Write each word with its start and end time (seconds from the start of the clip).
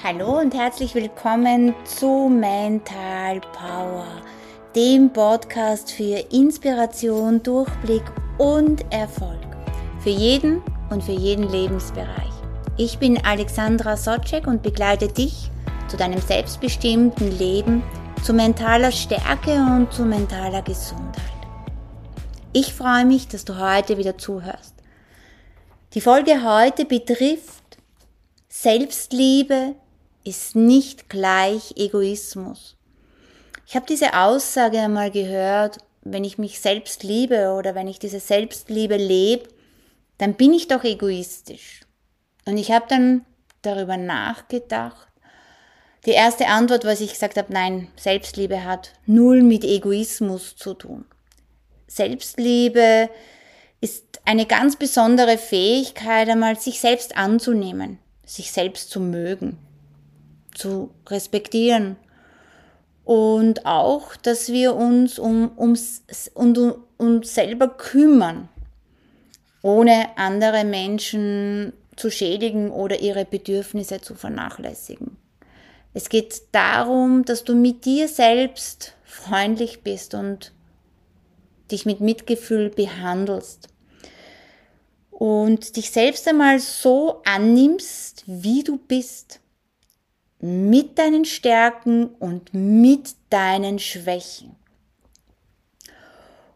Hallo 0.00 0.38
und 0.38 0.54
herzlich 0.54 0.94
willkommen 0.94 1.74
zu 1.84 2.28
Mental 2.28 3.40
Power, 3.40 4.06
dem 4.76 5.12
Podcast 5.12 5.90
für 5.90 6.24
Inspiration, 6.32 7.42
Durchblick 7.42 8.04
und 8.38 8.84
Erfolg. 8.92 9.40
Für 9.98 10.10
jeden 10.10 10.62
und 10.90 11.02
für 11.02 11.12
jeden 11.12 11.50
Lebensbereich. 11.50 12.30
Ich 12.76 12.98
bin 12.98 13.24
Alexandra 13.24 13.96
Socek 13.96 14.46
und 14.46 14.62
begleite 14.62 15.08
dich 15.08 15.50
zu 15.88 15.96
deinem 15.96 16.20
selbstbestimmten 16.20 17.36
Leben, 17.36 17.82
zu 18.22 18.32
mentaler 18.32 18.92
Stärke 18.92 19.54
und 19.54 19.92
zu 19.92 20.04
mentaler 20.04 20.62
Gesundheit. 20.62 21.24
Ich 22.52 22.72
freue 22.72 23.04
mich, 23.04 23.26
dass 23.26 23.44
du 23.44 23.58
heute 23.58 23.98
wieder 23.98 24.16
zuhörst. 24.16 24.74
Die 25.94 26.00
Folge 26.00 26.44
heute 26.44 26.84
betrifft 26.84 27.78
Selbstliebe 28.48 29.74
ist 30.28 30.54
nicht 30.54 31.08
gleich 31.08 31.72
Egoismus. 31.76 32.76
Ich 33.66 33.74
habe 33.74 33.86
diese 33.86 34.14
Aussage 34.14 34.78
einmal 34.78 35.10
gehört, 35.10 35.78
wenn 36.02 36.24
ich 36.24 36.38
mich 36.38 36.60
selbst 36.60 37.02
liebe 37.02 37.52
oder 37.52 37.74
wenn 37.74 37.88
ich 37.88 37.98
diese 37.98 38.20
Selbstliebe 38.20 38.96
lebe, 38.96 39.48
dann 40.18 40.34
bin 40.34 40.52
ich 40.52 40.68
doch 40.68 40.84
egoistisch. 40.84 41.80
Und 42.46 42.58
ich 42.58 42.70
habe 42.70 42.86
dann 42.88 43.24
darüber 43.62 43.96
nachgedacht. 43.96 45.08
Die 46.06 46.12
erste 46.12 46.46
Antwort, 46.46 46.84
was 46.84 47.00
ich 47.00 47.12
gesagt 47.12 47.36
habe, 47.36 47.52
nein, 47.52 47.88
Selbstliebe 47.96 48.64
hat 48.64 48.92
null 49.06 49.42
mit 49.42 49.64
Egoismus 49.64 50.56
zu 50.56 50.74
tun. 50.74 51.04
Selbstliebe 51.86 53.10
ist 53.80 54.20
eine 54.24 54.46
ganz 54.46 54.76
besondere 54.76 55.38
Fähigkeit, 55.38 56.28
einmal 56.28 56.58
sich 56.58 56.80
selbst 56.80 57.16
anzunehmen, 57.16 57.98
sich 58.24 58.52
selbst 58.52 58.90
zu 58.90 59.00
mögen 59.00 59.58
zu 60.58 60.90
respektieren. 61.06 61.96
Und 63.04 63.64
auch, 63.64 64.16
dass 64.16 64.52
wir 64.52 64.74
uns 64.74 65.18
um, 65.18 65.50
ums, 65.56 66.02
um, 66.34 66.54
um 66.54 66.74
uns 66.98 67.34
selber 67.34 67.68
kümmern, 67.68 68.48
ohne 69.62 70.18
andere 70.18 70.64
Menschen 70.64 71.72
zu 71.96 72.10
schädigen 72.10 72.70
oder 72.70 73.00
ihre 73.00 73.24
Bedürfnisse 73.24 74.00
zu 74.00 74.14
vernachlässigen. 74.14 75.16
Es 75.94 76.10
geht 76.10 76.42
darum, 76.52 77.24
dass 77.24 77.44
du 77.44 77.54
mit 77.54 77.84
dir 77.84 78.08
selbst 78.08 78.94
freundlich 79.04 79.82
bist 79.82 80.14
und 80.14 80.52
dich 81.70 81.86
mit 81.86 82.00
Mitgefühl 82.00 82.70
behandelst 82.70 83.68
und 85.10 85.76
dich 85.76 85.90
selbst 85.90 86.28
einmal 86.28 86.60
so 86.60 87.22
annimmst, 87.24 88.22
wie 88.26 88.62
du 88.62 88.76
bist 88.76 89.40
mit 90.40 90.98
deinen 90.98 91.24
Stärken 91.24 92.06
und 92.06 92.54
mit 92.54 93.14
deinen 93.30 93.78
Schwächen. 93.78 94.54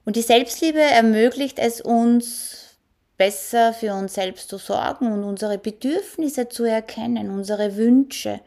Und 0.05 0.17
die 0.17 0.23
Selbstliebe 0.23 0.81
ermöglicht 0.81 1.59
es 1.59 1.81
uns, 1.81 2.77
besser 3.17 3.73
für 3.73 3.95
uns 3.95 4.15
selbst 4.15 4.49
zu 4.49 4.59
sorgen 4.59 5.13
und 5.13 5.23
unsere 5.23 5.59
Bedürfnisse 5.59 6.49
zu 6.49 6.65
erkennen, 6.65 7.31
unsere 7.31 7.77
Wünsche 7.77 8.41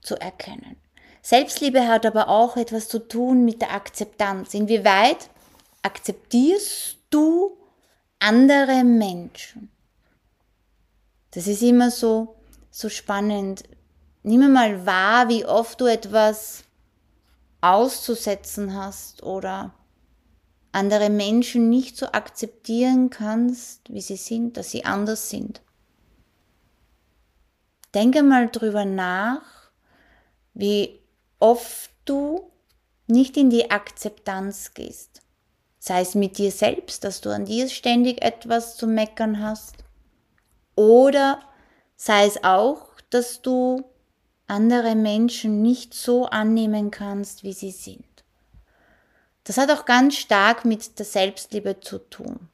zu 0.00 0.16
erkennen. 0.16 0.76
Selbstliebe 1.20 1.86
hat 1.86 2.06
aber 2.06 2.28
auch 2.28 2.56
etwas 2.56 2.88
zu 2.88 2.98
tun 2.98 3.44
mit 3.44 3.60
der 3.60 3.72
Akzeptanz. 3.72 4.54
Inwieweit 4.54 5.30
akzeptierst 5.82 6.98
du 7.10 7.56
andere 8.18 8.84
Menschen? 8.84 9.70
Das 11.32 11.46
ist 11.46 11.62
immer 11.62 11.90
so, 11.90 12.34
so 12.70 12.88
spannend. 12.88 13.64
Nimm 14.22 14.52
mal 14.52 14.86
wahr, 14.86 15.28
wie 15.28 15.44
oft 15.44 15.80
du 15.80 15.86
etwas 15.86 16.64
auszusetzen 17.60 18.74
hast 18.74 19.22
oder 19.22 19.74
andere 20.72 21.10
Menschen 21.10 21.68
nicht 21.68 21.96
so 21.96 22.06
akzeptieren 22.06 23.10
kannst, 23.10 23.92
wie 23.92 24.00
sie 24.00 24.16
sind, 24.16 24.56
dass 24.56 24.70
sie 24.70 24.84
anders 24.84 25.28
sind. 25.28 25.60
Denke 27.94 28.22
mal 28.22 28.48
drüber 28.48 28.84
nach, 28.84 29.70
wie 30.54 31.00
oft 31.38 31.90
du 32.04 32.50
nicht 33.06 33.36
in 33.36 33.50
die 33.50 33.70
Akzeptanz 33.70 34.72
gehst. 34.72 35.20
Sei 35.78 36.00
es 36.00 36.14
mit 36.14 36.38
dir 36.38 36.50
selbst, 36.50 37.04
dass 37.04 37.20
du 37.20 37.30
an 37.30 37.44
dir 37.44 37.68
ständig 37.68 38.22
etwas 38.22 38.76
zu 38.76 38.86
meckern 38.86 39.42
hast. 39.42 39.84
Oder 40.74 41.40
sei 41.96 42.26
es 42.26 42.44
auch, 42.44 42.88
dass 43.10 43.42
du 43.42 43.84
andere 44.46 44.94
Menschen 44.94 45.62
nicht 45.62 45.94
so 45.94 46.26
annehmen 46.26 46.90
kannst, 46.90 47.42
wie 47.42 47.52
sie 47.52 47.70
sind. 47.70 48.04
Das 49.44 49.58
hat 49.58 49.70
auch 49.70 49.84
ganz 49.84 50.16
stark 50.16 50.64
mit 50.64 50.98
der 50.98 51.06
Selbstliebe 51.06 51.80
zu 51.80 51.98
tun. 51.98 52.48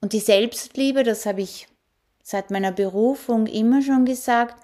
Und 0.00 0.12
die 0.12 0.20
Selbstliebe, 0.20 1.02
das 1.02 1.26
habe 1.26 1.42
ich 1.42 1.66
seit 2.22 2.50
meiner 2.50 2.72
Berufung 2.72 3.46
immer 3.46 3.82
schon 3.82 4.04
gesagt, 4.04 4.62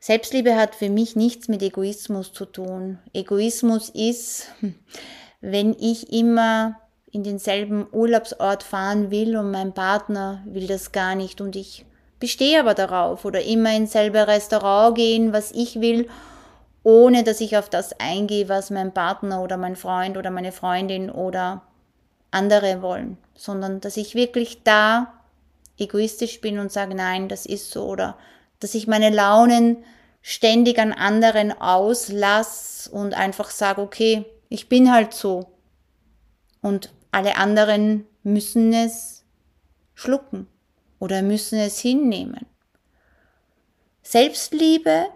Selbstliebe 0.00 0.56
hat 0.56 0.74
für 0.74 0.90
mich 0.90 1.16
nichts 1.16 1.48
mit 1.48 1.62
Egoismus 1.62 2.32
zu 2.32 2.44
tun. 2.44 2.98
Egoismus 3.12 3.88
ist, 3.88 4.48
wenn 5.40 5.74
ich 5.78 6.12
immer 6.12 6.80
in 7.10 7.24
denselben 7.24 7.86
Urlaubsort 7.90 8.62
fahren 8.62 9.10
will 9.10 9.36
und 9.36 9.50
mein 9.50 9.72
Partner 9.72 10.42
will 10.46 10.66
das 10.66 10.92
gar 10.92 11.14
nicht 11.14 11.40
und 11.40 11.56
ich 11.56 11.86
bestehe 12.18 12.60
aber 12.60 12.74
darauf 12.74 13.24
oder 13.24 13.42
immer 13.42 13.74
ins 13.74 13.92
selbe 13.92 14.26
Restaurant 14.26 14.96
gehen, 14.96 15.32
was 15.32 15.52
ich 15.52 15.80
will, 15.80 16.08
ohne 16.82 17.24
dass 17.24 17.40
ich 17.40 17.56
auf 17.56 17.68
das 17.68 17.98
eingehe, 18.00 18.48
was 18.48 18.70
mein 18.70 18.92
Partner 18.92 19.42
oder 19.42 19.56
mein 19.56 19.76
Freund 19.76 20.16
oder 20.16 20.30
meine 20.30 20.52
Freundin 20.52 21.10
oder 21.10 21.62
andere 22.30 22.82
wollen, 22.82 23.18
sondern 23.34 23.80
dass 23.80 23.96
ich 23.96 24.14
wirklich 24.14 24.62
da 24.62 25.12
egoistisch 25.78 26.40
bin 26.40 26.58
und 26.58 26.72
sage, 26.72 26.94
nein, 26.94 27.28
das 27.28 27.46
ist 27.46 27.70
so. 27.70 27.86
Oder 27.86 28.16
dass 28.60 28.74
ich 28.74 28.86
meine 28.86 29.10
Launen 29.10 29.84
ständig 30.22 30.78
an 30.78 30.92
anderen 30.92 31.52
auslasse 31.52 32.90
und 32.90 33.14
einfach 33.14 33.50
sage, 33.50 33.80
okay, 33.80 34.24
ich 34.48 34.68
bin 34.68 34.92
halt 34.92 35.14
so. 35.14 35.46
Und 36.60 36.92
alle 37.12 37.36
anderen 37.36 38.06
müssen 38.22 38.72
es 38.72 39.24
schlucken 39.94 40.48
oder 40.98 41.22
müssen 41.22 41.58
es 41.58 41.78
hinnehmen. 41.78 42.46
Selbstliebe 44.02 45.06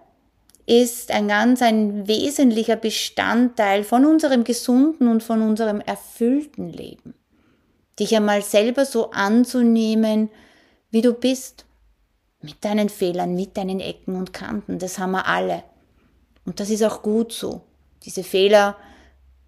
ist 0.67 1.11
ein 1.11 1.29
ganz 1.29 1.63
ein 1.63 2.07
wesentlicher 2.07 2.77
Bestandteil 2.77 3.85
von 3.85 4.05
unserem 4.05 4.45
gesunden 4.45 5.09
und 5.09 5.23
von 5.23 5.43
unserem 5.43 5.81
erfüllten 5.81 6.69
Leben. 6.69 7.15
Dich 7.99 8.15
einmal 8.15 8.43
selber 8.43 8.85
so 8.85 9.11
anzunehmen, 9.11 10.31
wie 10.91 11.03
du 11.03 11.13
bist, 11.13 11.67
mit 12.41 12.65
deinen 12.65 12.89
Fehlern, 12.89 13.35
mit 13.35 13.57
deinen 13.57 13.81
Ecken 13.81 14.17
und 14.17 14.33
Kanten, 14.33 14.79
das 14.79 14.99
haben 14.99 15.13
wir 15.13 15.27
alle. 15.27 15.63
Und 16.45 16.59
das 16.61 16.71
ist 16.71 16.83
auch 16.83 17.03
gut 17.03 17.33
so. 17.33 17.63
Diese 18.05 18.25
Fehler 18.25 18.77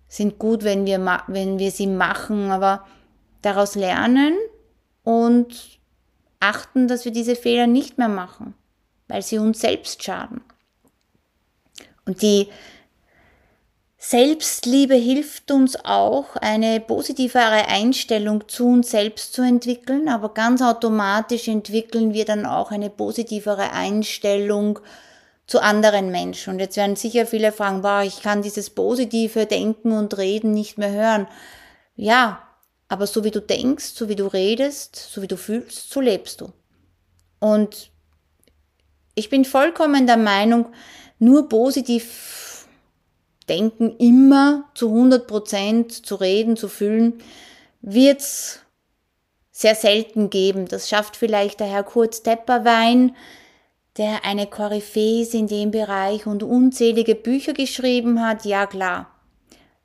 sind 0.09 0.39
gut, 0.39 0.63
wenn 0.63 0.87
wir, 0.87 1.23
wenn 1.27 1.59
wir 1.59 1.71
sie 1.71 1.89
machen, 1.89 2.51
aber 2.51 2.87
daraus 3.43 3.75
lernen 3.75 4.37
und 5.03 5.81
achten, 6.49 6.89
dass 6.89 7.05
wir 7.05 7.13
diese 7.13 7.37
Fehler 7.37 7.67
nicht 7.67 7.99
mehr 7.99 8.09
machen, 8.09 8.55
weil 9.09 9.23
sie 9.23 9.39
uns 9.39 9.61
selbst 9.61 10.03
schaden. 10.03 10.41
Und 12.07 12.23
die 12.23 12.49
Selbstliebe 13.97 14.97
hilft 14.97 15.51
uns 15.51 15.83
auch, 15.83 16.37
eine 16.37 16.79
positivere 16.79 17.69
Einstellung 17.69 18.47
zu 18.49 18.67
uns 18.67 18.91
selbst 18.91 19.33
zu 19.33 19.41
entwickeln, 19.41 20.11
aber 20.11 20.35
ganz 20.35 20.61
automatisch 20.61 21.49
entwickeln 21.49 22.13
wir 22.13 22.27
dann 22.27 22.45
auch 22.45 22.71
eine 22.71 22.91
positivere 22.91 23.73
Einstellung 23.73 24.81
zu 25.47 25.63
anderen 25.63 26.11
Menschen. 26.11 26.53
Und 26.53 26.59
jetzt 26.61 26.77
werden 26.77 26.97
sicher 26.97 27.25
viele 27.27 27.51
fragen, 27.51 27.81
boah, 27.81 28.03
ich 28.03 28.23
kann 28.23 28.43
dieses 28.43 28.69
positive 28.69 29.47
Denken 29.47 29.93
und 29.93 30.19
Reden 30.19 30.53
nicht 30.53 30.77
mehr 30.77 30.93
hören. 30.93 31.27
Ja, 31.97 32.43
aber 32.95 33.09
so 33.09 33.25
wie 33.25 33.33
du 33.33 33.41
denkst, 33.41 33.87
so 33.87 34.09
wie 34.09 34.15
du 34.15 34.29
redest, 34.29 34.95
so 34.95 35.21
wie 35.21 35.27
du 35.27 35.37
fühlst, 35.37 35.91
so 35.91 36.01
lebst 36.01 36.41
du. 36.41 36.53
Und 37.41 37.91
ich 39.17 39.29
bin 39.31 39.45
vollkommen 39.45 40.07
der 40.07 40.17
Meinung, 40.17 40.67
nur 41.19 41.49
positiv 41.49 42.69
denken, 43.49 43.97
immer 43.99 44.71
zu 44.77 44.91
100 44.91 45.27
Prozent 45.27 46.07
zu 46.07 46.15
reden, 46.15 46.57
zu 46.57 46.69
fühlen, 46.69 47.15
wird's 47.83 48.61
sehr 49.51 49.75
selten 49.75 50.31
geben. 50.31 50.69
Das 50.69 50.89
schafft 50.89 51.17
vielleicht 51.17 51.59
der 51.59 51.67
Herr 51.67 51.83
Kurt 51.83 52.23
Tepperwein, 52.23 53.17
der 53.97 54.25
eine 54.25 54.47
Koryphäe 54.47 55.23
ist 55.23 55.35
in 55.35 55.49
dem 55.49 55.73
Bereich 55.73 56.27
und 56.29 56.45
unzählige 56.45 57.17
Bücher 57.17 57.55
geschrieben 57.55 58.25
hat. 58.25 58.45
Ja, 58.45 58.69
klar. 58.69 59.14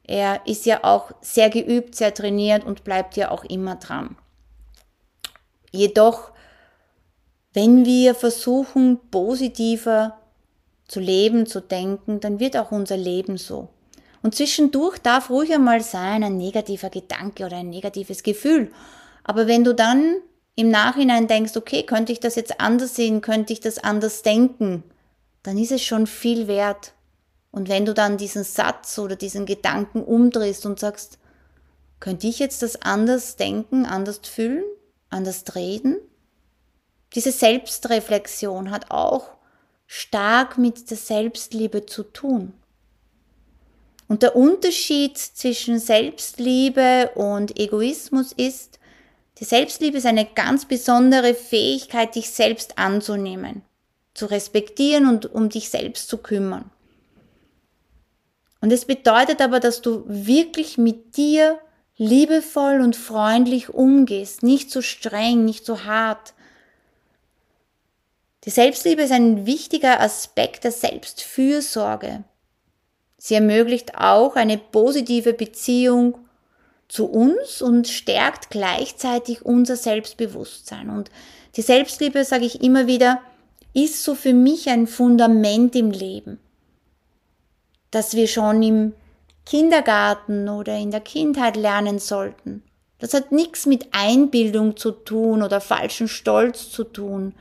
Er 0.10 0.42
ist 0.48 0.66
ja 0.66 0.84
auch 0.84 1.12
sehr 1.22 1.52
geübt, 1.52 1.94
sehr 1.94 2.12
trainiert 2.12 2.66
und 2.66 2.84
bleibt 2.84 3.16
ja 3.16 3.30
auch 3.30 3.44
immer 3.44 3.76
dran. 3.76 4.18
Jedoch, 5.70 6.32
wenn 7.54 7.86
wir 7.86 8.16
versuchen, 8.16 8.98
positiver 9.12 10.18
zu 10.88 11.00
leben, 11.00 11.46
zu 11.46 11.60
denken, 11.62 12.20
dann 12.22 12.40
wird 12.40 12.58
auch 12.58 12.72
unser 12.72 12.98
Leben 12.98 13.38
so. 13.38 13.70
Und 14.24 14.34
zwischendurch 14.34 14.98
darf 14.98 15.30
ruhig 15.30 15.54
einmal 15.54 15.82
sein 15.82 16.24
ein 16.24 16.38
negativer 16.38 16.90
Gedanke 16.90 17.46
oder 17.46 17.58
ein 17.58 17.70
negatives 17.70 18.24
Gefühl. 18.24 18.72
Aber 19.24 19.46
wenn 19.46 19.64
du 19.64 19.76
dann 19.76 20.16
im 20.56 20.72
Nachhinein 20.72 21.28
denkst, 21.28 21.56
okay, 21.56 21.84
könnte 21.84 22.14
ich 22.14 22.20
das 22.20 22.34
jetzt 22.34 22.60
anders 22.60 22.96
sehen, 22.96 23.22
könnte 23.22 23.54
ich 23.54 23.60
das 23.60 23.78
anders 23.78 24.24
denken, 24.24 24.84
dann 25.44 25.60
ist 25.60 25.72
es 25.72 25.84
schon 25.84 26.08
viel 26.08 26.48
wert. 26.48 26.94
Und 27.52 27.70
wenn 27.70 27.86
du 27.86 27.94
dann 27.94 28.18
diesen 28.18 28.44
Satz 28.44 28.98
oder 29.00 29.16
diesen 29.16 29.46
Gedanken 29.46 30.04
umdrehst 30.04 30.66
und 30.66 30.80
sagst, 30.80 31.18
könnte 32.00 32.28
ich 32.28 32.40
jetzt 32.40 32.62
das 32.62 32.82
anders 32.82 33.36
denken, 33.36 33.86
anders 33.86 34.22
fühlen, 34.24 34.64
anders 35.10 35.44
reden? 35.56 35.98
Diese 37.16 37.32
Selbstreflexion 37.32 38.72
hat 38.72 38.92
auch 38.92 39.32
stark 39.88 40.58
mit 40.58 40.90
der 40.92 40.98
Selbstliebe 40.98 41.86
zu 41.86 42.04
tun. 42.04 42.54
Und 44.08 44.24
der 44.24 44.36
Unterschied 44.36 45.18
zwischen 45.18 45.80
Selbstliebe 45.80 47.12
und 47.16 47.60
Egoismus 47.60 48.32
ist, 48.32 48.80
die 49.40 49.46
Selbstliebe 49.46 49.98
ist 49.98 50.06
eine 50.06 50.26
ganz 50.26 50.66
besondere 50.66 51.34
Fähigkeit, 51.34 52.16
dich 52.16 52.30
selbst 52.30 52.78
anzunehmen, 52.78 53.64
zu 54.14 54.26
respektieren 54.26 55.08
und 55.08 55.34
um 55.34 55.50
dich 55.50 55.70
selbst 55.70 56.10
zu 56.10 56.18
kümmern. 56.18 56.72
Und 58.62 58.72
es 58.72 58.86
bedeutet 58.86 59.42
aber, 59.42 59.60
dass 59.60 59.82
du 59.82 60.04
wirklich 60.08 60.78
mit 60.78 61.16
dir 61.18 61.60
liebevoll 61.98 62.82
und 62.82 62.96
freundlich 62.96 63.70
umgehst, 63.70 64.44
nicht 64.44 64.72
zu 64.72 64.80
so 64.80 64.84
streng, 64.84 65.46
nicht 65.46 65.66
zu 65.66 65.76
so 65.76 65.84
hart. 65.84 66.34
Die 68.46 68.50
Selbstliebe 68.50 69.02
ist 69.02 69.12
ein 69.12 69.46
wichtiger 69.46 70.00
Aspekt 70.00 70.64
der 70.64 70.72
Selbstfürsorge. 70.72 72.24
Sie 73.18 73.36
ermöglicht 73.36 73.98
auch 73.98 74.38
eine 74.38 74.58
positive 74.58 75.34
Beziehung 75.34 76.18
zu 76.88 77.06
uns 77.06 77.62
und 77.62 77.88
stärkt 77.88 78.50
gleichzeitig 78.50 79.46
unser 79.46 79.76
Selbstbewusstsein. 79.76 80.90
Und 80.90 81.12
die 81.58 81.62
Selbstliebe, 81.62 82.24
sage 82.24 82.46
ich 82.46 82.64
immer 82.64 82.88
wieder, 82.88 83.22
ist 83.74 84.04
so 84.04 84.16
für 84.16 84.34
mich 84.34 84.70
ein 84.70 84.88
Fundament 84.88 85.76
im 85.76 85.92
Leben, 85.92 86.40
das 87.92 88.16
wir 88.16 88.28
schon 88.28 88.62
im 88.62 88.94
Kindergarten 89.46 90.48
oder 90.48 90.78
in 90.78 90.92
der 90.92 91.02
Kindheit 91.02 91.56
lernen 91.56 92.00
sollten. 92.00 92.64
Das 93.00 93.14
hat 93.14 93.32
nichts 93.32 93.66
mit 93.66 93.88
Einbildung 93.92 94.78
zu 94.78 94.92
tun 94.92 95.42
oder 95.42 95.62
falschen 95.62 96.08
Stolz 96.08 96.70
zu 96.70 96.84
tun. 96.84 97.34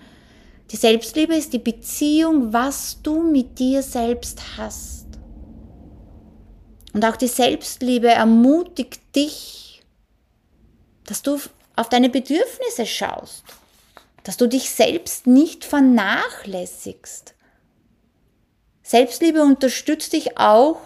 Die 0.71 0.77
Selbstliebe 0.77 1.35
ist 1.35 1.53
die 1.53 1.59
Beziehung, 1.59 2.53
was 2.53 3.03
du 3.03 3.23
mit 3.23 3.59
dir 3.59 3.83
selbst 3.83 4.41
hast. 4.57 5.07
Und 6.93 7.05
auch 7.05 7.17
die 7.17 7.29
Selbstliebe 7.29 8.09
ermutigt 8.09 9.01
dich, 9.15 9.83
dass 11.05 11.23
du 11.23 11.39
auf 11.75 11.89
deine 11.89 12.11
Bedürfnisse 12.11 12.87
schaust, 12.87 13.45
dass 14.25 14.37
du 14.37 14.47
dich 14.47 14.71
selbst 14.71 15.27
nicht 15.27 15.65
vernachlässigst. 15.65 17.35
Selbstliebe 18.89 19.43
unterstützt 19.43 20.15
dich 20.15 20.39
auch, 20.39 20.79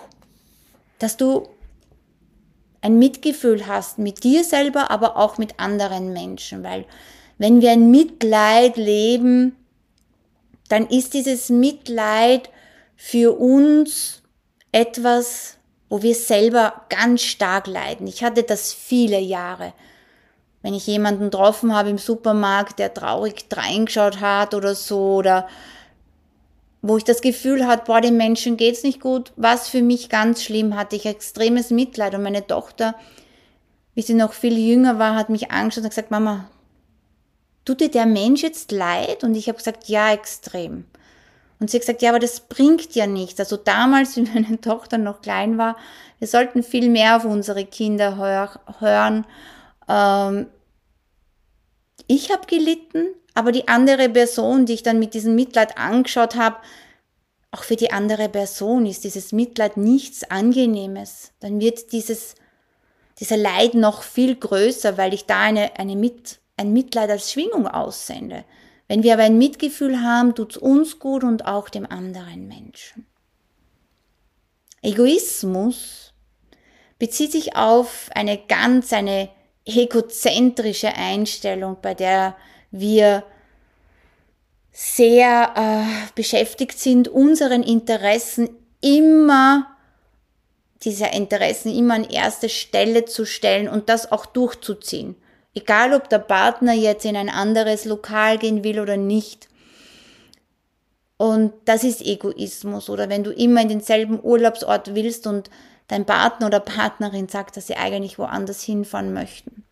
dass 0.98 1.16
du 1.16 1.48
ein 2.80 2.98
Mitgefühl 2.98 3.68
hast 3.68 3.98
mit 3.98 4.24
dir 4.24 4.42
selber, 4.42 4.90
aber 4.90 5.16
auch 5.16 5.38
mit 5.38 5.60
anderen 5.60 6.12
Menschen, 6.12 6.64
weil 6.64 6.84
wenn 7.38 7.60
wir 7.60 7.70
ein 7.70 7.92
Mitleid 7.92 8.76
leben, 8.76 9.54
dann 10.68 10.88
ist 10.88 11.14
dieses 11.14 11.48
Mitleid 11.48 12.50
für 12.96 13.38
uns 13.38 14.22
etwas, 14.72 15.58
wo 15.88 16.02
wir 16.02 16.16
selber 16.16 16.82
ganz 16.88 17.22
stark 17.22 17.68
leiden. 17.68 18.08
Ich 18.08 18.24
hatte 18.24 18.42
das 18.42 18.72
viele 18.72 19.20
Jahre. 19.20 19.74
Wenn 20.60 20.74
ich 20.74 20.88
jemanden 20.88 21.30
getroffen 21.30 21.72
habe 21.72 21.90
im 21.90 21.98
Supermarkt, 21.98 22.80
der 22.80 22.92
traurig 22.92 23.44
reingeschaut 23.52 24.20
hat 24.20 24.54
oder 24.54 24.74
so, 24.74 25.14
oder 25.14 25.46
wo 26.82 26.96
ich 26.96 27.04
das 27.04 27.20
Gefühl 27.20 27.66
hatte, 27.66 27.84
boah, 27.86 28.00
den 28.00 28.16
Menschen 28.16 28.56
geht's 28.56 28.82
nicht 28.82 29.00
gut, 29.00 29.32
was 29.36 29.68
für 29.68 29.82
mich 29.82 30.08
ganz 30.08 30.42
schlimm, 30.42 30.76
hatte 30.76 30.96
ich 30.96 31.06
extremes 31.06 31.70
Mitleid. 31.70 32.14
Und 32.14 32.24
meine 32.24 32.44
Tochter, 32.46 32.96
wie 33.94 34.02
sie 34.02 34.14
noch 34.14 34.32
viel 34.32 34.58
jünger 34.58 34.98
war, 34.98 35.14
hat 35.14 35.30
mich 35.30 35.52
angeschaut 35.52 35.84
und 35.84 35.90
gesagt, 35.90 36.10
Mama, 36.10 36.50
tut 37.64 37.80
dir 37.80 37.88
der 37.88 38.06
Mensch 38.06 38.42
jetzt 38.42 38.72
leid? 38.72 39.22
Und 39.22 39.36
ich 39.36 39.46
habe 39.46 39.58
gesagt, 39.58 39.88
ja, 39.88 40.12
extrem. 40.12 40.84
Und 41.60 41.70
sie 41.70 41.76
hat 41.76 41.82
gesagt, 41.82 42.02
ja, 42.02 42.10
aber 42.10 42.18
das 42.18 42.40
bringt 42.40 42.96
ja 42.96 43.06
nichts. 43.06 43.38
Also 43.38 43.56
damals, 43.56 44.16
wie 44.16 44.22
meine 44.22 44.60
Tochter 44.60 44.98
noch 44.98 45.22
klein 45.22 45.58
war, 45.58 45.76
wir 46.18 46.26
sollten 46.26 46.64
viel 46.64 46.88
mehr 46.88 47.16
auf 47.16 47.24
unsere 47.24 47.64
Kinder 47.64 48.16
hör 48.16 48.60
hören. 48.80 49.24
Ähm, 49.88 50.46
ich 52.08 52.32
habe 52.32 52.46
gelitten, 52.46 53.06
aber 53.34 53.52
die 53.52 53.68
andere 53.68 54.08
Person, 54.08 54.66
die 54.66 54.74
ich 54.74 54.82
dann 54.82 54.98
mit 54.98 55.14
diesem 55.14 55.34
Mitleid 55.34 55.78
angeschaut 55.78 56.36
habe, 56.36 56.56
auch 57.50 57.64
für 57.64 57.76
die 57.76 57.92
andere 57.92 58.28
Person 58.28 58.86
ist 58.86 59.04
dieses 59.04 59.32
Mitleid 59.32 59.76
nichts 59.76 60.24
Angenehmes. 60.24 61.32
Dann 61.40 61.60
wird 61.60 61.92
dieses, 61.92 62.34
dieser 63.20 63.36
Leid 63.36 63.74
noch 63.74 64.02
viel 64.02 64.36
größer, 64.36 64.96
weil 64.96 65.12
ich 65.12 65.26
da 65.26 65.40
eine, 65.42 65.78
eine 65.78 65.96
mit, 65.96 66.40
ein 66.56 66.72
Mitleid 66.72 67.10
als 67.10 67.30
Schwingung 67.30 67.66
aussende. 67.66 68.44
Wenn 68.88 69.02
wir 69.02 69.14
aber 69.14 69.24
ein 69.24 69.38
Mitgefühl 69.38 70.02
haben, 70.02 70.34
tut 70.34 70.52
es 70.52 70.56
uns 70.56 70.98
gut 70.98 71.24
und 71.24 71.46
auch 71.46 71.68
dem 71.68 71.86
anderen 71.86 72.48
Menschen. 72.48 73.06
Egoismus 74.80 76.12
bezieht 76.98 77.32
sich 77.32 77.54
auf 77.54 78.10
eine 78.14 78.38
ganz, 78.38 78.92
eine 78.92 79.28
egozentrische 79.64 80.94
Einstellung, 80.94 81.76
bei 81.80 81.94
der 81.94 82.34
wir 82.72 83.22
sehr 84.72 85.52
äh, 85.54 86.12
beschäftigt 86.14 86.78
sind, 86.78 87.08
unseren 87.08 87.62
Interessen 87.62 88.48
immer, 88.80 89.68
diese 90.82 91.06
Interessen 91.06 91.72
immer 91.76 91.94
an 91.94 92.04
erste 92.04 92.48
Stelle 92.48 93.04
zu 93.04 93.24
stellen 93.26 93.68
und 93.68 93.88
das 93.88 94.10
auch 94.10 94.26
durchzuziehen. 94.26 95.14
Egal, 95.54 95.92
ob 95.92 96.08
der 96.08 96.18
Partner 96.18 96.72
jetzt 96.72 97.04
in 97.04 97.14
ein 97.14 97.28
anderes 97.28 97.84
Lokal 97.84 98.38
gehen 98.38 98.64
will 98.64 98.80
oder 98.80 98.96
nicht. 98.96 99.48
Und 101.18 101.52
das 101.66 101.84
ist 101.84 102.00
Egoismus. 102.00 102.88
Oder 102.88 103.10
wenn 103.10 103.22
du 103.22 103.30
immer 103.30 103.60
in 103.60 103.68
denselben 103.68 104.18
Urlaubsort 104.20 104.94
willst 104.94 105.26
und 105.26 105.50
dein 105.88 106.06
Partner 106.06 106.46
oder 106.46 106.58
Partnerin 106.58 107.28
sagt, 107.28 107.56
dass 107.56 107.66
sie 107.66 107.76
eigentlich 107.76 108.18
woanders 108.18 108.62
hinfahren 108.62 109.12
möchten. 109.12 109.64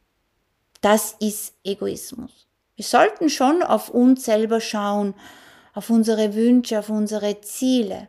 Das 0.83 1.17
ist 1.19 1.55
Egoismus. 1.65 2.50
Wir 2.81 2.87
sollten 2.87 3.29
schon 3.29 3.63
auf 3.63 3.91
uns 3.91 4.25
selber 4.25 4.59
schauen, 4.59 5.13
auf 5.75 5.91
unsere 5.91 6.35
Wünsche, 6.35 6.79
auf 6.79 6.89
unsere 6.89 7.43
Ziele. 7.43 8.09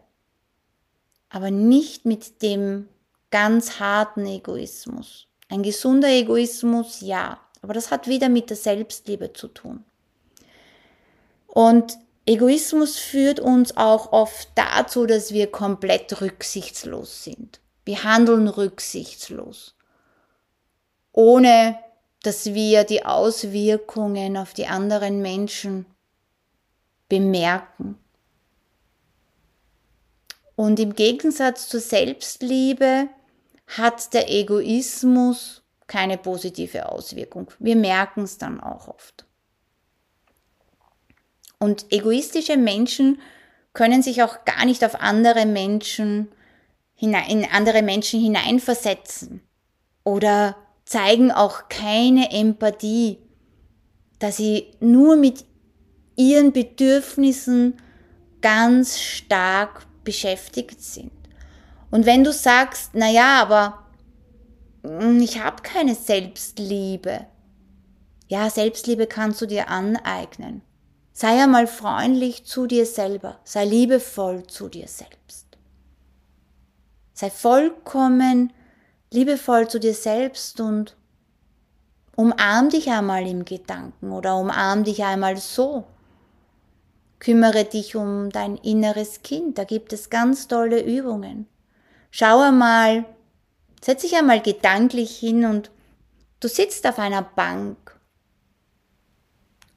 Aber 1.27 1.51
nicht 1.51 2.05
mit 2.05 2.41
dem 2.41 2.87
ganz 3.31 3.81
harten 3.81 4.25
Egoismus. 4.25 5.27
Ein 5.49 5.61
gesunder 5.61 6.07
Egoismus, 6.07 7.01
ja. 7.01 7.37
Aber 7.61 7.73
das 7.73 7.91
hat 7.91 8.07
wieder 8.07 8.29
mit 8.29 8.49
der 8.49 8.55
Selbstliebe 8.55 9.33
zu 9.33 9.49
tun. 9.49 9.83
Und 11.47 11.97
Egoismus 12.25 12.97
führt 12.97 13.41
uns 13.41 13.75
auch 13.75 14.13
oft 14.13 14.51
dazu, 14.55 15.05
dass 15.05 15.33
wir 15.33 15.51
komplett 15.51 16.21
rücksichtslos 16.21 17.25
sind. 17.25 17.59
Wir 17.83 18.05
handeln 18.05 18.47
rücksichtslos, 18.47 19.75
ohne 21.11 21.77
dass 22.23 22.53
wir 22.53 22.83
die 22.83 23.05
Auswirkungen 23.05 24.37
auf 24.37 24.53
die 24.53 24.67
anderen 24.67 25.21
Menschen 25.21 25.85
bemerken. 27.09 27.97
Und 30.55 30.79
im 30.79 30.93
Gegensatz 30.93 31.67
zur 31.67 31.79
Selbstliebe 31.79 33.09
hat 33.67 34.13
der 34.13 34.29
Egoismus 34.29 35.63
keine 35.87 36.17
positive 36.17 36.89
Auswirkung. 36.89 37.51
Wir 37.59 37.75
merken 37.75 38.21
es 38.21 38.37
dann 38.37 38.61
auch 38.61 38.87
oft. 38.87 39.25
Und 41.59 41.91
egoistische 41.91 42.57
Menschen 42.57 43.19
können 43.73 44.01
sich 44.01 44.23
auch 44.23 44.45
gar 44.45 44.65
nicht 44.65 44.83
auf 44.83 44.95
andere 44.95 45.45
Menschen 45.45 46.31
in 46.97 47.15
andere 47.15 47.81
Menschen 47.81 48.21
hineinversetzen 48.21 49.41
oder 50.03 50.55
zeigen 50.85 51.31
auch 51.31 51.69
keine 51.69 52.31
Empathie, 52.31 53.19
da 54.19 54.31
sie 54.31 54.67
nur 54.79 55.15
mit 55.15 55.45
ihren 56.15 56.51
Bedürfnissen 56.51 57.77
ganz 58.41 58.99
stark 58.99 59.85
beschäftigt 60.03 60.81
sind. 60.81 61.11
Und 61.91 62.05
wenn 62.05 62.23
du 62.23 62.31
sagst, 62.31 62.91
na 62.93 63.09
ja, 63.09 63.41
aber 63.41 63.85
hm, 64.83 65.21
ich 65.21 65.41
habe 65.41 65.61
keine 65.61 65.95
Selbstliebe. 65.95 67.27
Ja, 68.27 68.49
Selbstliebe 68.49 69.07
kannst 69.07 69.41
du 69.41 69.45
dir 69.45 69.69
aneignen. 69.69 70.61
Sei 71.13 71.43
einmal 71.43 71.67
freundlich 71.67 72.45
zu 72.45 72.65
dir 72.65 72.85
selber, 72.85 73.39
sei 73.43 73.65
liebevoll 73.65 74.47
zu 74.47 74.69
dir 74.69 74.87
selbst. 74.87 75.45
Sei 77.13 77.29
vollkommen 77.29 78.53
liebevoll 79.13 79.67
zu 79.67 79.79
dir 79.79 79.93
selbst 79.93 80.59
und 80.59 80.95
umarm 82.15 82.69
dich 82.69 82.89
einmal 82.89 83.27
im 83.27 83.45
Gedanken 83.45 84.11
oder 84.11 84.37
umarm 84.37 84.83
dich 84.83 85.03
einmal 85.03 85.37
so. 85.37 85.85
Kümmere 87.19 87.65
dich 87.65 87.95
um 87.95 88.29
dein 88.29 88.57
inneres 88.57 89.21
Kind, 89.21 89.57
da 89.57 89.63
gibt 89.63 89.93
es 89.93 90.09
ganz 90.09 90.47
tolle 90.47 90.81
Übungen. 90.83 91.47
Schau 92.09 92.39
einmal, 92.39 93.05
setz 93.83 94.01
dich 94.01 94.15
einmal 94.15 94.41
gedanklich 94.41 95.17
hin 95.17 95.45
und 95.45 95.71
du 96.39 96.47
sitzt 96.47 96.87
auf 96.87 96.97
einer 96.97 97.21
Bank. 97.21 97.99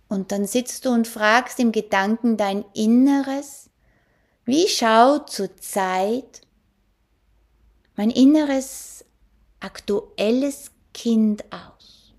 Und 0.08 0.32
dann 0.32 0.46
sitzt 0.46 0.84
du 0.84 0.90
und 0.90 1.08
fragst 1.08 1.58
im 1.58 1.72
Gedanken 1.72 2.36
dein 2.36 2.64
Inneres, 2.72 3.68
wie 4.44 4.68
schaut 4.68 5.30
zurzeit 5.30 6.42
mein 7.96 8.10
inneres 8.10 9.04
aktuelles 9.64 10.70
Kind 10.92 11.44
aus? 11.52 12.14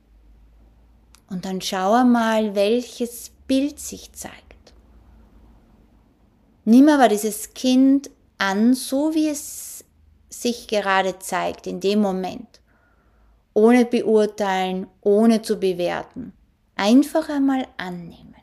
Und 1.29 1.45
dann 1.45 1.61
schau 1.61 1.93
einmal, 1.93 2.55
welches 2.55 3.31
Bild 3.47 3.79
sich 3.79 4.11
zeigt. 4.13 4.73
Nimm 6.65 6.89
aber 6.89 7.07
dieses 7.07 7.53
Kind 7.53 8.09
an, 8.37 8.73
so 8.73 9.13
wie 9.13 9.29
es 9.29 9.85
sich 10.29 10.67
gerade 10.67 11.19
zeigt 11.19 11.67
in 11.67 11.79
dem 11.79 11.99
Moment, 12.01 12.61
ohne 13.53 13.85
beurteilen, 13.85 14.87
ohne 15.01 15.41
zu 15.41 15.57
bewerten. 15.57 16.33
Einfach 16.75 17.29
einmal 17.29 17.67
annehmen. 17.77 18.35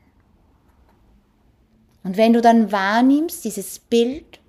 Und 2.04 2.16
wenn 2.16 2.32
du 2.32 2.40
dann 2.40 2.72
wahrnimmst, 2.72 3.44
dieses 3.44 3.78
Bild, 3.78 4.40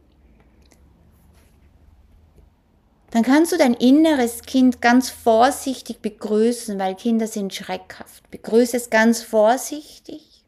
dann 3.14 3.22
kannst 3.22 3.52
du 3.52 3.58
dein 3.58 3.76
inneres 3.76 4.42
Kind 4.42 4.82
ganz 4.82 5.12
vorsichtig 5.12 6.00
begrüßen, 6.00 6.80
weil 6.80 6.96
Kinder 6.96 7.28
sind 7.28 7.54
schreckhaft. 7.54 8.28
Begrüße 8.32 8.76
es 8.76 8.90
ganz 8.90 9.22
vorsichtig 9.22 10.44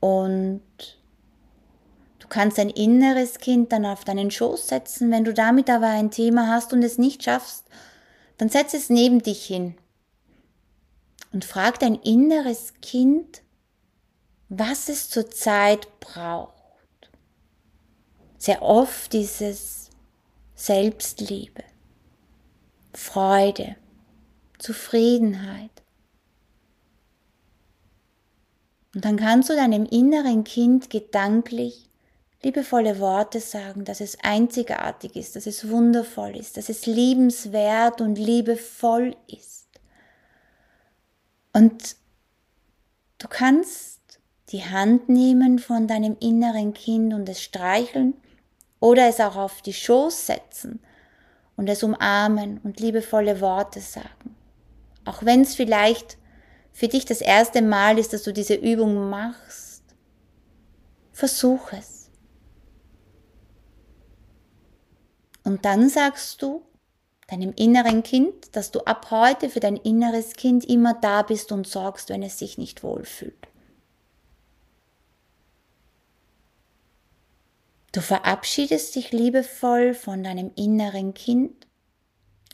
und 0.00 0.62
du 2.18 2.26
kannst 2.26 2.58
dein 2.58 2.70
inneres 2.70 3.38
Kind 3.38 3.70
dann 3.70 3.86
auf 3.86 4.04
deinen 4.04 4.32
Schoß 4.32 4.66
setzen. 4.66 5.12
Wenn 5.12 5.22
du 5.22 5.32
damit 5.32 5.70
aber 5.70 5.86
ein 5.86 6.10
Thema 6.10 6.48
hast 6.48 6.72
und 6.72 6.82
es 6.82 6.98
nicht 6.98 7.22
schaffst, 7.22 7.66
dann 8.36 8.48
setz 8.48 8.74
es 8.74 8.90
neben 8.90 9.22
dich 9.22 9.46
hin 9.46 9.76
und 11.32 11.44
frag 11.44 11.78
dein 11.78 11.94
inneres 11.94 12.74
Kind, 12.82 13.42
was 14.48 14.88
es 14.88 15.08
zurzeit 15.08 15.86
braucht. 16.00 16.52
Sehr 18.38 18.62
oft 18.62 19.14
ist 19.14 19.40
es 19.40 19.89
Selbstliebe, 20.60 21.64
Freude, 22.92 23.76
Zufriedenheit, 24.58 25.70
Und 28.94 29.04
dann 29.04 29.16
kannst 29.16 29.48
du 29.48 29.54
deinem 29.54 29.86
inneren 29.86 30.44
Kind 30.44 30.90
gedanklich 30.90 31.88
liebevolle 32.42 32.98
Worte 32.98 33.38
sagen, 33.38 33.84
dass 33.84 34.00
es 34.00 34.18
einzigartig 34.22 35.14
ist, 35.14 35.36
dass 35.36 35.46
es 35.46 35.68
wundervoll 35.68 36.36
ist, 36.36 36.56
dass 36.56 36.68
es 36.68 36.86
liebenswert 36.86 38.00
und 38.00 38.16
liebevoll 38.16 39.14
ist. 39.28 39.68
Und 41.52 41.96
du 43.18 43.28
kannst 43.28 44.00
die 44.50 44.64
Hand 44.64 45.08
nehmen 45.08 45.58
von 45.58 45.86
deinem 45.86 46.16
inneren 46.18 46.72
Kind 46.72 47.14
und 47.14 47.28
es 47.28 47.42
streicheln 47.42 48.14
oder 48.80 49.08
es 49.08 49.20
auch 49.20 49.36
auf 49.36 49.62
die 49.62 49.72
Schoß 49.72 50.26
setzen 50.26 50.80
und 51.56 51.68
es 51.68 51.82
umarmen 51.82 52.58
und 52.64 52.80
liebevolle 52.80 53.40
Worte 53.40 53.80
sagen. 53.80 54.34
Auch 55.04 55.22
wenn 55.24 55.42
es 55.42 55.54
vielleicht 55.54 56.18
für 56.72 56.88
dich 56.88 57.04
das 57.04 57.20
erste 57.20 57.62
Mal 57.62 57.98
ist, 57.98 58.12
dass 58.12 58.22
du 58.22 58.32
diese 58.32 58.54
Übung 58.54 59.10
machst, 59.10 59.82
versuch 61.12 61.72
es. 61.72 62.10
Und 65.44 65.64
dann 65.64 65.88
sagst 65.88 66.40
du 66.42 66.62
deinem 67.28 67.52
inneren 67.56 68.02
Kind, 68.02 68.56
dass 68.56 68.70
du 68.70 68.80
ab 68.80 69.10
heute 69.10 69.50
für 69.50 69.60
dein 69.60 69.76
inneres 69.76 70.32
Kind 70.34 70.64
immer 70.64 70.94
da 70.94 71.22
bist 71.22 71.52
und 71.52 71.66
sorgst, 71.66 72.08
wenn 72.08 72.22
es 72.22 72.38
sich 72.38 72.58
nicht 72.58 72.82
wohlfühlt. 72.82 73.49
Du 77.92 78.00
verabschiedest 78.00 78.94
dich 78.94 79.10
liebevoll 79.10 79.94
von 79.94 80.22
deinem 80.22 80.52
inneren 80.54 81.14
Kind 81.14 81.66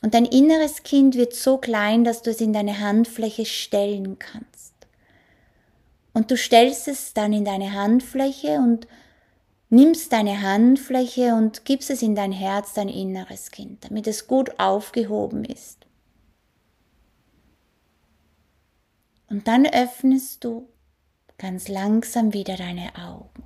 und 0.03 0.15
dein 0.15 0.25
inneres 0.25 0.83
Kind 0.83 1.15
wird 1.15 1.35
so 1.35 1.59
klein, 1.59 2.05
dass 2.05 2.23
du 2.23 2.31
es 2.31 2.41
in 2.41 2.53
deine 2.53 2.81
Handfläche 2.81 3.45
stellen 3.45 4.19
kannst. 4.19 4.75
Und 6.15 6.31
du 6.31 6.37
stellst 6.37 6.89
es 6.89 7.13
dann 7.13 7.33
in 7.33 7.45
deine 7.45 7.73
Handfläche 7.73 8.59
und 8.59 8.87
nimmst 9.69 10.13
deine 10.13 10.41
Handfläche 10.41 11.35
und 11.35 11.65
gibst 11.65 11.91
es 11.91 12.03
in 12.03 12.15
dein 12.15 12.33
Herz, 12.33 12.73
dein 12.75 12.89
inneres 12.89 13.51
Kind, 13.51 13.85
damit 13.85 14.07
es 14.07 14.27
gut 14.27 14.59
aufgehoben 14.59 15.45
ist. 15.45 15.87
Und 19.29 19.49
dann 19.49 19.67
öffnest 19.67 20.45
du 20.45 20.69
ganz 21.37 21.69
langsam 21.69 22.33
wieder 22.33 22.57
deine 22.57 22.95
Augen. 22.97 23.46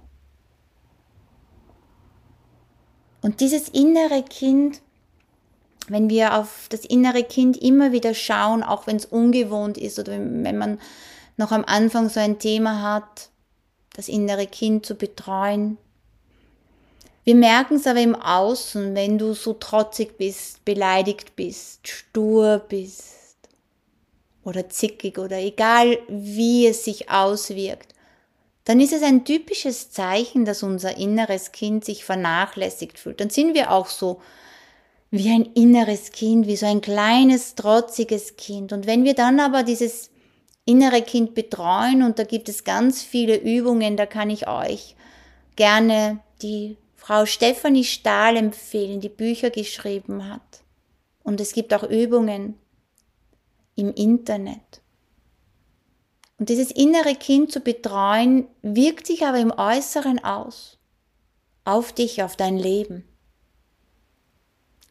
Und 3.22 3.40
dieses 3.40 3.68
innere 3.68 4.22
Kind 4.22 4.80
wenn 5.90 6.08
wir 6.08 6.36
auf 6.36 6.66
das 6.68 6.84
innere 6.84 7.24
Kind 7.24 7.56
immer 7.56 7.90
wieder 7.90 8.14
schauen, 8.14 8.62
auch 8.62 8.86
wenn 8.86 8.96
es 8.96 9.06
ungewohnt 9.06 9.76
ist 9.76 9.98
oder 9.98 10.12
wenn 10.12 10.56
man 10.56 10.80
noch 11.36 11.50
am 11.50 11.64
Anfang 11.64 12.08
so 12.08 12.20
ein 12.20 12.38
Thema 12.38 12.80
hat, 12.80 13.28
das 13.94 14.08
innere 14.08 14.46
Kind 14.46 14.86
zu 14.86 14.94
betreuen. 14.94 15.78
Wir 17.24 17.34
merken 17.34 17.74
es 17.74 17.88
aber 17.88 18.00
im 18.00 18.14
Außen, 18.14 18.94
wenn 18.94 19.18
du 19.18 19.34
so 19.34 19.54
trotzig 19.54 20.16
bist, 20.16 20.64
beleidigt 20.64 21.34
bist, 21.34 21.86
stur 21.88 22.62
bist 22.68 23.36
oder 24.44 24.68
zickig 24.68 25.18
oder 25.18 25.38
egal 25.38 25.98
wie 26.08 26.68
es 26.68 26.84
sich 26.84 27.10
auswirkt, 27.10 27.94
dann 28.64 28.80
ist 28.80 28.92
es 28.92 29.02
ein 29.02 29.24
typisches 29.24 29.90
Zeichen, 29.90 30.44
dass 30.44 30.62
unser 30.62 30.96
inneres 30.96 31.52
Kind 31.52 31.84
sich 31.84 32.04
vernachlässigt 32.04 32.98
fühlt. 32.98 33.20
Dann 33.20 33.30
sind 33.30 33.54
wir 33.54 33.72
auch 33.72 33.86
so 33.86 34.20
wie 35.10 35.30
ein 35.30 35.44
inneres 35.54 36.12
Kind, 36.12 36.46
wie 36.46 36.56
so 36.56 36.66
ein 36.66 36.80
kleines, 36.80 37.54
trotziges 37.54 38.36
Kind. 38.36 38.72
Und 38.72 38.86
wenn 38.86 39.04
wir 39.04 39.14
dann 39.14 39.40
aber 39.40 39.62
dieses 39.62 40.10
innere 40.64 41.02
Kind 41.02 41.34
betreuen, 41.34 42.02
und 42.02 42.18
da 42.18 42.24
gibt 42.24 42.48
es 42.48 42.64
ganz 42.64 43.02
viele 43.02 43.36
Übungen, 43.36 43.96
da 43.96 44.06
kann 44.06 44.30
ich 44.30 44.46
euch 44.46 44.94
gerne 45.56 46.20
die 46.42 46.76
Frau 46.94 47.26
Stephanie 47.26 47.84
Stahl 47.84 48.36
empfehlen, 48.36 49.00
die 49.00 49.08
Bücher 49.08 49.50
geschrieben 49.50 50.28
hat. 50.28 50.62
Und 51.24 51.40
es 51.40 51.52
gibt 51.52 51.74
auch 51.74 51.82
Übungen 51.82 52.54
im 53.74 53.92
Internet. 53.94 54.80
Und 56.40 56.48
dieses 56.48 56.70
innere 56.70 57.14
Kind 57.16 57.52
zu 57.52 57.60
betreuen, 57.60 58.48
wirkt 58.62 59.06
sich 59.06 59.26
aber 59.26 59.38
im 59.38 59.52
Äußeren 59.52 60.24
aus. 60.24 60.78
Auf 61.66 61.92
dich, 61.92 62.22
auf 62.22 62.34
dein 62.34 62.56
Leben. 62.56 63.04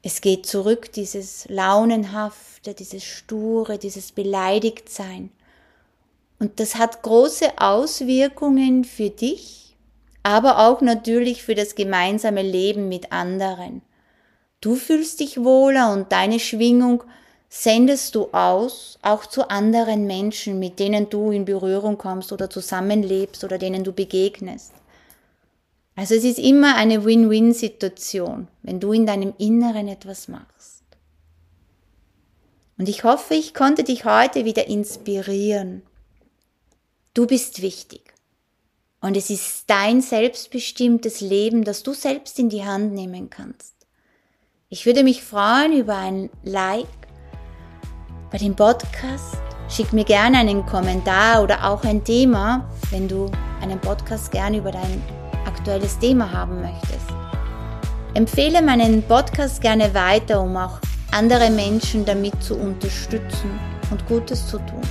Es 0.03 0.21
geht 0.21 0.45
zurück, 0.45 0.91
dieses 0.93 1.49
Launenhafte, 1.49 2.75
dieses 2.75 3.03
Sture, 3.03 3.79
dieses 3.79 4.11
Beleidigtsein. 4.11 5.31
Und 6.37 6.59
das 6.59 6.75
hat 6.75 7.01
große 7.01 7.57
Auswirkungen 7.57 8.83
für 8.83 9.09
dich, 9.09 9.75
aber 10.21 10.59
auch 10.59 10.81
natürlich 10.81 11.41
für 11.41 11.55
das 11.55 11.73
gemeinsame 11.73 12.43
Leben 12.43 12.89
mit 12.89 13.11
anderen. 13.11 13.81
Du 14.61 14.75
fühlst 14.75 15.19
dich 15.19 15.43
wohler 15.43 15.93
und 15.93 16.11
deine 16.11 16.39
Schwingung 16.39 17.03
sendest 17.49 18.13
du 18.13 18.29
aus, 18.31 18.99
auch 19.01 19.25
zu 19.25 19.49
anderen 19.49 20.05
Menschen, 20.05 20.59
mit 20.59 20.79
denen 20.79 21.09
du 21.09 21.31
in 21.31 21.45
Berührung 21.45 21.97
kommst 21.97 22.31
oder 22.31 22.49
zusammenlebst 22.49 23.43
oder 23.43 23.57
denen 23.57 23.83
du 23.83 23.91
begegnest. 23.91 24.71
Also 25.95 26.15
es 26.15 26.23
ist 26.23 26.39
immer 26.39 26.75
eine 26.75 27.03
Win-Win-Situation, 27.03 28.47
wenn 28.61 28.79
du 28.79 28.93
in 28.93 29.05
deinem 29.05 29.33
Inneren 29.37 29.87
etwas 29.87 30.27
machst. 30.27 30.83
Und 32.77 32.87
ich 32.87 33.03
hoffe, 33.03 33.33
ich 33.33 33.53
konnte 33.53 33.83
dich 33.83 34.05
heute 34.05 34.45
wieder 34.45 34.67
inspirieren. 34.67 35.81
Du 37.13 37.27
bist 37.27 37.61
wichtig. 37.61 38.13
Und 39.01 39.17
es 39.17 39.29
ist 39.29 39.63
dein 39.67 40.01
selbstbestimmtes 40.01 41.19
Leben, 41.19 41.63
das 41.63 41.83
du 41.83 41.93
selbst 41.93 42.39
in 42.39 42.49
die 42.49 42.63
Hand 42.63 42.93
nehmen 42.93 43.29
kannst. 43.29 43.73
Ich 44.69 44.85
würde 44.85 45.03
mich 45.03 45.23
freuen 45.23 45.73
über 45.73 45.97
ein 45.97 46.29
Like 46.43 46.98
bei 48.31 48.37
dem 48.37 48.55
Podcast 48.55 49.37
Schick 49.69 49.93
mir 49.93 50.03
gerne 50.03 50.39
einen 50.39 50.65
Kommentar 50.65 51.43
oder 51.43 51.63
auch 51.69 51.83
ein 51.83 52.03
Thema, 52.03 52.67
wenn 52.89 53.07
du 53.07 53.29
einen 53.61 53.79
Podcast 53.79 54.31
gerne 54.31 54.57
über 54.57 54.71
dein 54.71 55.01
aktuelles 55.45 55.99
Thema 55.99 56.31
haben 56.31 56.59
möchtest. 56.59 57.05
Empfehle 58.15 58.63
meinen 58.63 59.03
Podcast 59.03 59.61
gerne 59.61 59.93
weiter, 59.93 60.41
um 60.41 60.57
auch 60.57 60.79
andere 61.11 61.51
Menschen 61.51 62.03
damit 62.03 62.41
zu 62.41 62.55
unterstützen 62.55 63.59
und 63.91 64.07
Gutes 64.07 64.47
zu 64.47 64.57
tun. 64.57 64.81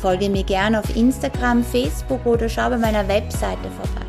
Folge 0.00 0.28
mir 0.28 0.42
gerne 0.42 0.80
auf 0.80 0.96
Instagram, 0.96 1.62
Facebook 1.62 2.26
oder 2.26 2.48
schau 2.48 2.70
bei 2.70 2.78
meiner 2.78 3.06
Webseite 3.06 3.70
vorbei. 3.70 4.06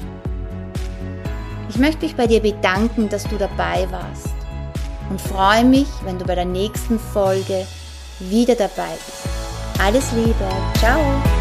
Ich 1.69 1.77
möchte 1.77 2.03
mich 2.03 2.15
bei 2.15 2.25
dir 2.25 2.41
bedanken, 2.41 3.09
dass 3.09 3.25
du 3.25 3.37
dabei 3.37 3.87
warst 3.91 4.33
und 5.11 5.21
freue 5.21 5.63
mich, 5.63 5.87
wenn 6.03 6.17
du 6.17 6.25
bei 6.25 6.33
der 6.33 6.45
nächsten 6.45 6.97
Folge 6.97 7.67
wieder 8.29 8.55
dabei 8.55 8.93
bist. 9.05 9.21
Alles 9.79 10.11
Liebe, 10.11 10.47
ciao! 10.79 11.40